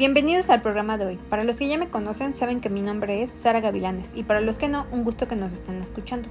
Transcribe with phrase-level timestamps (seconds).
[0.00, 1.18] Bienvenidos al programa de hoy.
[1.28, 4.40] Para los que ya me conocen saben que mi nombre es Sara Gavilanes y para
[4.40, 6.26] los que no, un gusto que nos estén escuchando.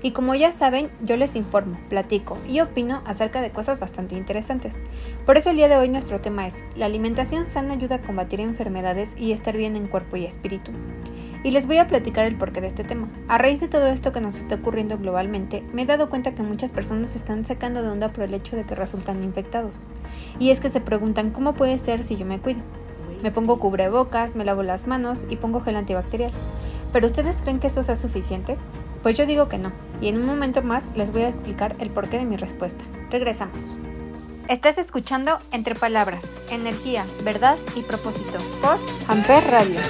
[0.00, 4.78] Y como ya saben, yo les informo, platico y opino acerca de cosas bastante interesantes.
[5.26, 8.40] Por eso el día de hoy nuestro tema es, la alimentación sana ayuda a combatir
[8.40, 10.72] enfermedades y estar bien en cuerpo y espíritu.
[11.44, 13.10] Y les voy a platicar el porqué de este tema.
[13.28, 16.42] A raíz de todo esto que nos está ocurriendo globalmente, me he dado cuenta que
[16.42, 19.82] muchas personas se están sacando de onda por el hecho de que resultan infectados.
[20.38, 22.62] Y es que se preguntan cómo puede ser si yo me cuido.
[23.22, 26.30] Me pongo cubrebocas, me lavo las manos y pongo gel antibacterial.
[26.92, 28.56] ¿Pero ustedes creen que eso sea suficiente?
[29.02, 31.90] Pues yo digo que no, y en un momento más les voy a explicar el
[31.90, 32.84] porqué de mi respuesta.
[33.10, 33.76] Regresamos.
[34.48, 39.80] Estás escuchando Entre Palabras, Energía, Verdad y Propósito por Amper Radio.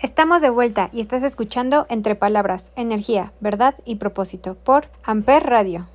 [0.00, 5.88] Estamos de vuelta y estás escuchando Entre Palabras, Energía, Verdad y Propósito por Amper Radio.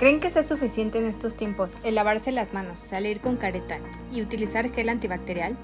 [0.00, 3.78] ¿Creen que sea suficiente en estos tiempos el lavarse las manos, salir con careta
[4.12, 5.56] y utilizar gel antibacterial?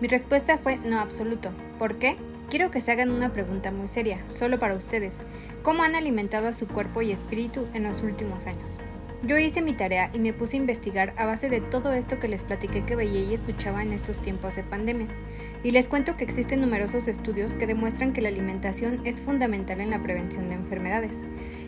[0.00, 1.52] Mi respuesta fue no absoluto.
[1.78, 2.16] ¿Por qué?
[2.50, 5.22] Quiero que se hagan una pregunta muy seria, solo para ustedes.
[5.62, 8.78] ¿Cómo han alimentado a su cuerpo y espíritu en los últimos años?
[9.26, 12.28] Yo hice mi tarea y me puse a investigar a base de todo esto que
[12.28, 15.06] les platiqué que veía y escuchaba en estos tiempos de pandemia.
[15.62, 19.88] Y les cuento que existen numerosos estudios que demuestran que la alimentación es fundamental en
[19.88, 21.24] la prevención de enfermedades.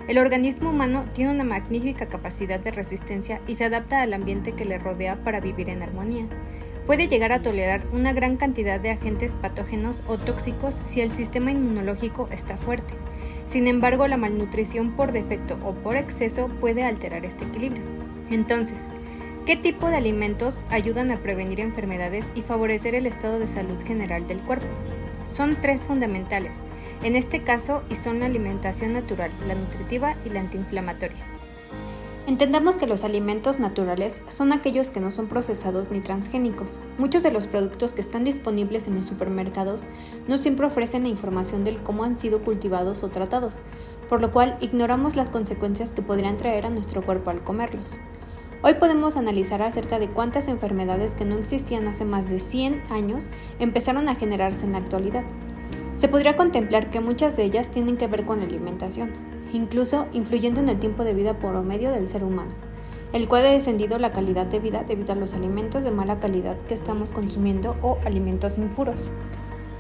[0.06, 4.67] El organismo humano tiene una magnífica capacidad de resistencia y se adapta al ambiente que
[4.67, 6.26] le rodea para vivir en armonía.
[6.85, 11.52] Puede llegar a tolerar una gran cantidad de agentes patógenos o tóxicos si el sistema
[11.52, 13.06] inmunológico está fuerte.
[13.47, 17.83] Sin embargo, la malnutrición por defecto o por exceso puede alterar este equilibrio.
[18.31, 18.87] Entonces,
[19.47, 24.27] ¿qué tipo de alimentos ayudan a prevenir enfermedades y favorecer el estado de salud general
[24.27, 24.67] del cuerpo?
[25.25, 26.59] Son tres fundamentales,
[27.03, 31.36] en este caso, y son la alimentación natural, la nutritiva y la antiinflamatoria.
[32.26, 36.81] Entendamos que los alimentos naturales son aquellos que no son procesados ni transgénicos.
[36.99, 39.87] Muchos de los productos que están disponibles en los supermercados
[40.26, 43.61] no siempre ofrecen la información del cómo han sido cultivados o tratados,
[44.08, 47.96] por lo cual ignoramos las consecuencias que podrían traer a nuestro cuerpo al comerlos.
[48.61, 53.26] Hoy podemos analizar acerca de cuántas enfermedades que no existían hace más de 100 años
[53.61, 55.23] empezaron a generarse en la actualidad.
[55.94, 59.12] Se podría contemplar que muchas de ellas tienen que ver con la alimentación,
[59.53, 62.53] incluso influyendo en el tiempo de vida por medio del ser humano,
[63.13, 66.57] el cual ha descendido la calidad de vida debido a los alimentos de mala calidad
[66.69, 69.11] que estamos consumiendo o alimentos impuros.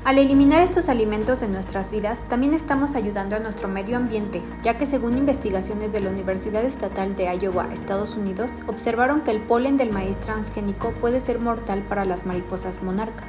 [0.06, 4.78] Al eliminar estos alimentos de nuestras vidas, también estamos ayudando a nuestro medio ambiente, ya
[4.78, 9.76] que según investigaciones de la Universidad Estatal de Iowa, Estados Unidos, observaron que el polen
[9.76, 13.24] del maíz transgénico puede ser mortal para las mariposas monarca.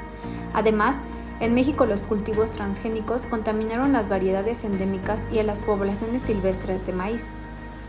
[0.53, 0.97] Además,
[1.39, 6.93] en México los cultivos transgénicos contaminaron las variedades endémicas y a las poblaciones silvestres de
[6.93, 7.23] maíz.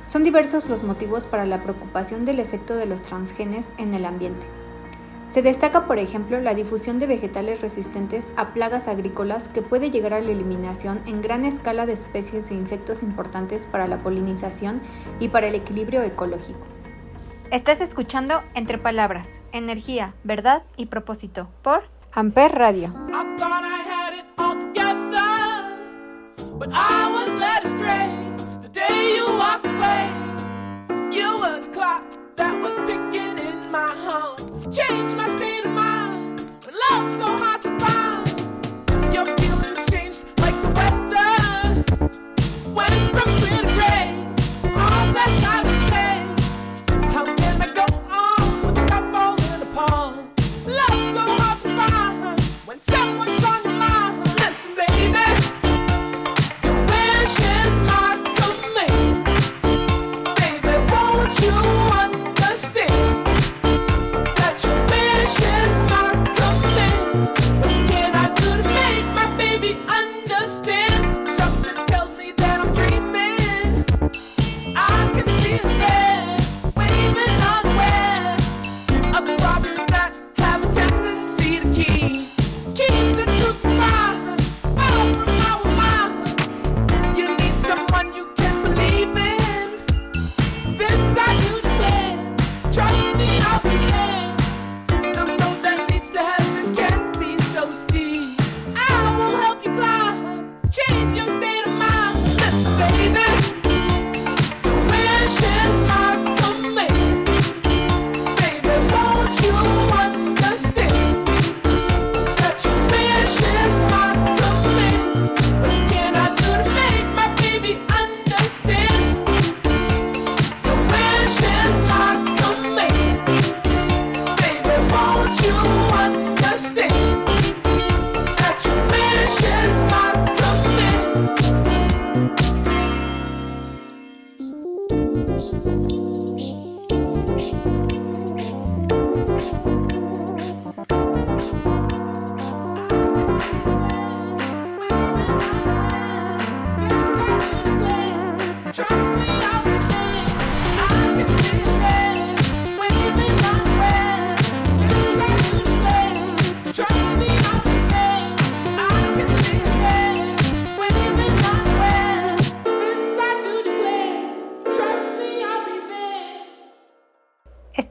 [0.07, 4.47] Son diversos los motivos para la preocupación del efecto de los transgenes en el ambiente.
[5.31, 10.15] Se destaca, por ejemplo, la difusión de vegetales resistentes a plagas agrícolas que puede llegar
[10.15, 14.81] a la eliminación en gran escala de especies de insectos importantes para la polinización
[15.21, 16.61] y para el equilibrio ecológico.
[17.51, 21.83] Estás escuchando Entre Palabras, Energía, Verdad y Propósito por
[22.15, 22.93] Amper Radio.
[23.13, 23.79] I thought I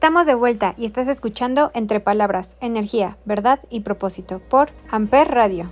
[0.08, 5.70] Estamos de vuelta y estás escuchando Entre Palabras, Energía, Verdad y Propósito por Amper Radio.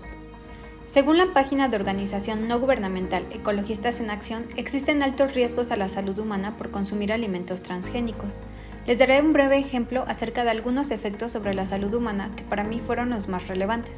[0.87, 5.89] Según la página de organización no gubernamental Ecologistas en Acción, existen altos riesgos a la
[5.89, 8.41] salud humana por consumir alimentos transgénicos.
[8.87, 12.63] Les daré un breve ejemplo acerca de algunos efectos sobre la salud humana que para
[12.63, 13.97] mí fueron los más relevantes.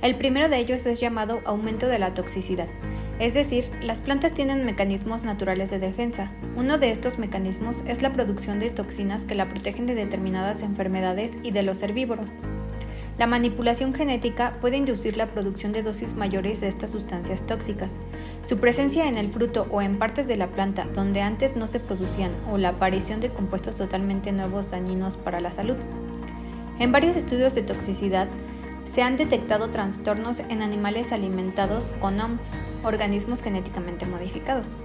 [0.00, 2.68] El primero de ellos es llamado aumento de la toxicidad.
[3.18, 6.30] Es decir, las plantas tienen mecanismos naturales de defensa.
[6.54, 11.38] Uno de estos mecanismos es la producción de toxinas que la protegen de determinadas enfermedades
[11.42, 12.30] y de los herbívoros.
[13.16, 17.98] La manipulación genética puede inducir la producción de dosis mayores de estas sustancias tóxicas.
[18.44, 21.80] Su presencia en el fruto o en partes de la planta donde antes no se
[21.80, 25.76] producían o la aparición de compuestos totalmente nuevos dañinos para la salud.
[26.78, 28.28] En varios estudios de toxicidad,
[28.86, 34.76] se han detectado trastornos en animales alimentados con OMS, organismos genéticamente modificados.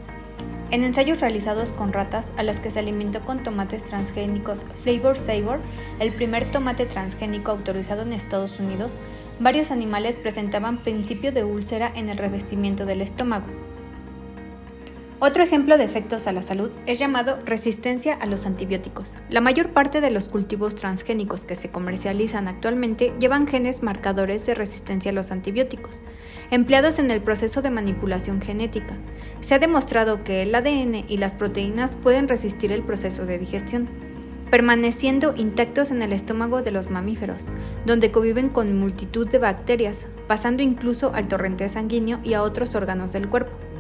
[0.72, 5.60] En ensayos realizados con ratas a las que se alimentó con tomates transgénicos Flavor Savor,
[6.00, 8.98] el primer tomate transgénico autorizado en Estados Unidos,
[9.40, 13.48] varios animales presentaban principio de úlcera en el revestimiento del estómago,
[15.24, 19.14] otro ejemplo de efectos a la salud es llamado resistencia a los antibióticos.
[19.30, 24.56] La mayor parte de los cultivos transgénicos que se comercializan actualmente llevan genes marcadores de
[24.56, 26.00] resistencia a los antibióticos,
[26.50, 28.98] empleados en el proceso de manipulación genética.
[29.42, 33.90] Se ha demostrado que el ADN y las proteínas pueden resistir el proceso de digestión,
[34.50, 37.46] permaneciendo intactos en el estómago de los mamíferos,
[37.86, 43.14] donde conviven con multitud de bacterias, pasando incluso al torrente sanguíneo y a otros órganos
[43.14, 43.71] del cuerpo.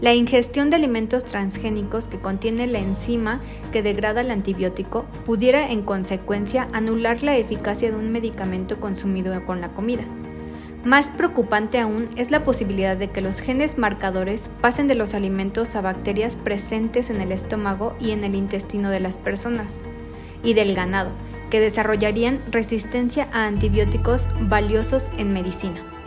[0.00, 3.40] La ingestión de alimentos transgénicos que contiene la enzima
[3.72, 9.60] que degrada el antibiótico pudiera en consecuencia anular la eficacia de un medicamento consumido con
[9.60, 10.04] la comida.
[10.84, 15.74] Más preocupante aún es la posibilidad de que los genes marcadores pasen de los alimentos
[15.74, 19.74] a bacterias presentes en el estómago y en el intestino de las personas
[20.44, 21.10] y del ganado,
[21.50, 25.97] que desarrollarían resistencia a antibióticos valiosos en medicina.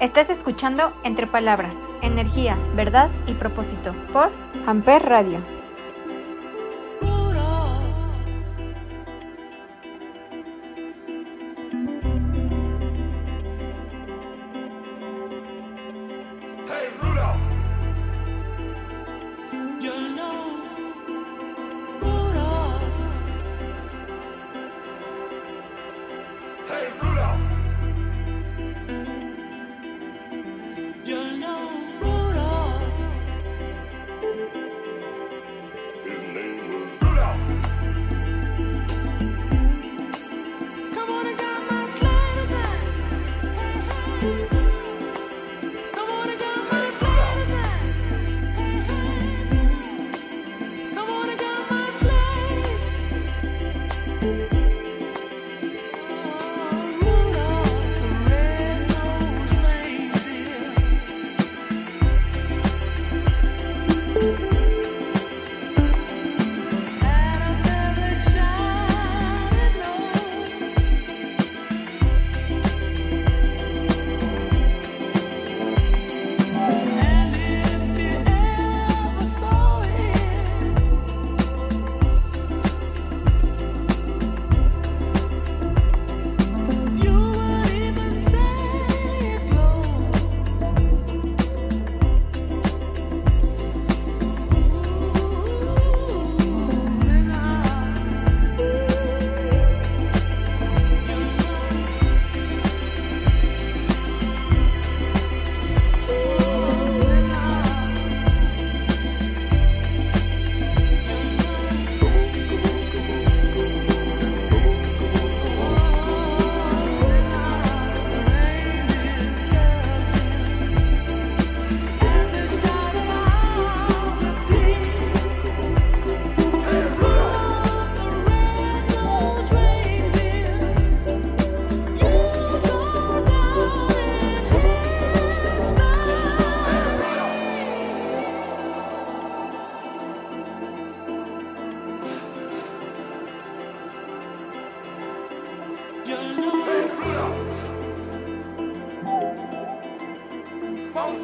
[0.00, 4.30] Estás escuchando Entre Palabras, Energía, Verdad y Propósito por
[4.66, 5.54] Amper Radio.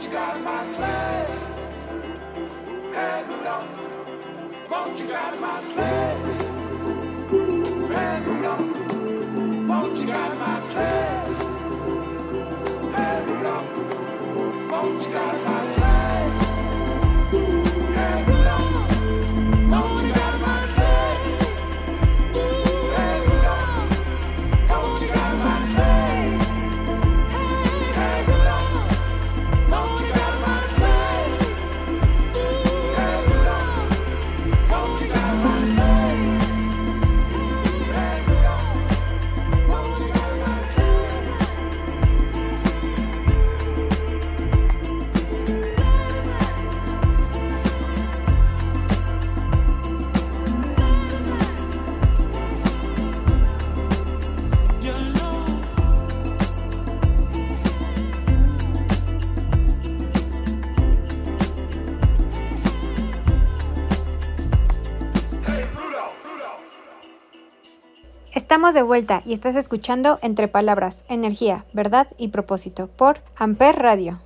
[0.00, 1.26] Won't you guide my sleigh?
[2.90, 3.68] Hey, Rudolph.
[4.70, 6.16] Won't you guide my sleigh?
[9.68, 11.20] Won't you guide my sleigh?
[12.96, 14.70] Hey, Rudolph.
[14.70, 15.59] Won't you guide my
[68.50, 74.18] Estamos de vuelta y estás escuchando Entre Palabras, Energía, Verdad y Propósito por Amper Radio.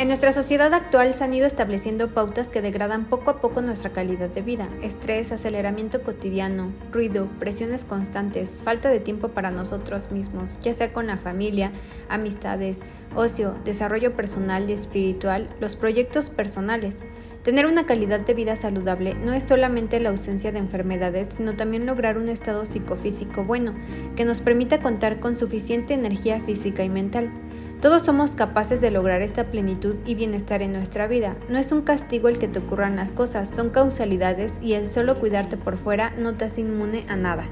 [0.00, 3.92] En nuestra sociedad actual se han ido estableciendo pautas que degradan poco a poco nuestra
[3.92, 4.68] calidad de vida.
[4.82, 11.06] Estrés, aceleramiento cotidiano, ruido, presiones constantes, falta de tiempo para nosotros mismos, ya sea con
[11.06, 11.70] la familia,
[12.08, 12.80] amistades,
[13.14, 16.98] ocio, desarrollo personal y espiritual, los proyectos personales.
[17.42, 21.86] Tener una calidad de vida saludable no es solamente la ausencia de enfermedades, sino también
[21.86, 23.74] lograr un estado psicofísico bueno,
[24.14, 27.32] que nos permita contar con suficiente energía física y mental.
[27.80, 31.34] Todos somos capaces de lograr esta plenitud y bienestar en nuestra vida.
[31.48, 35.18] No es un castigo el que te ocurran las cosas, son causalidades y el solo
[35.18, 37.48] cuidarte por fuera no te hace inmune a nada.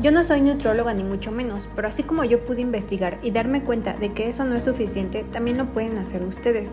[0.00, 3.64] Yo no soy nutrióloga ni mucho menos, pero así como yo pude investigar y darme
[3.64, 6.70] cuenta de que eso no es suficiente, también lo pueden hacer ustedes.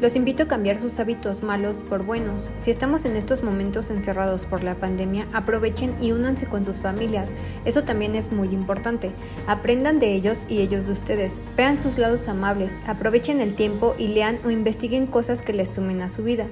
[0.00, 2.52] Los invito a cambiar sus hábitos malos por buenos.
[2.58, 7.32] Si estamos en estos momentos encerrados por la pandemia, aprovechen y únanse con sus familias.
[7.64, 9.10] Eso también es muy importante.
[9.48, 11.40] Aprendan de ellos y ellos de ustedes.
[11.56, 16.00] Vean sus lados amables, aprovechen el tiempo y lean o investiguen cosas que les sumen
[16.00, 16.46] a su vida.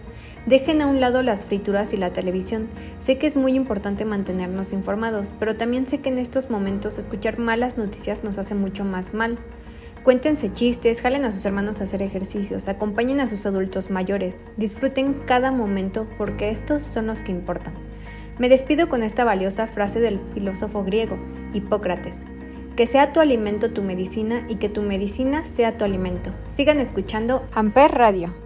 [0.46, 2.68] Dejen a un lado las frituras y la televisión.
[3.00, 7.40] Sé que es muy importante mantenernos informados, pero también sé que en estos momentos escuchar
[7.40, 9.38] malas noticias nos hace mucho más mal.
[10.04, 15.14] Cuéntense chistes, jalen a sus hermanos a hacer ejercicios, acompañen a sus adultos mayores, disfruten
[15.26, 17.74] cada momento porque estos son los que importan.
[18.38, 21.18] Me despido con esta valiosa frase del filósofo griego,
[21.54, 22.22] Hipócrates.
[22.76, 26.30] Que sea tu alimento tu medicina y que tu medicina sea tu alimento.
[26.46, 28.45] Sigan escuchando Amper Radio.